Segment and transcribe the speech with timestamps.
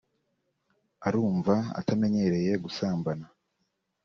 [1.07, 3.25] urumva atamenyereye gusambana